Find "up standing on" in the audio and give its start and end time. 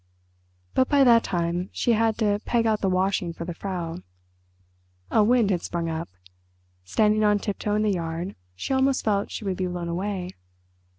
5.91-7.37